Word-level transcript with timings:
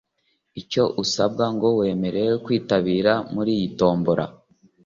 Icyo 0.61 0.83
wasabwaga 0.97 1.45
ngo 1.55 1.67
wemererwe 1.79 2.35
kwitabira 2.45 3.11
muri 3.33 3.51
iyi 3.57 3.67
tombola 3.79 4.25